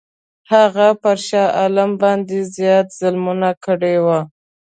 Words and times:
هغه 0.53 0.87
پر 1.01 1.17
شاه 1.27 1.49
عالم 1.59 1.91
باندي 2.01 2.41
زیات 2.55 2.87
ظلمونه 2.99 3.49
کړي 3.65 3.95
وه. 4.05 4.19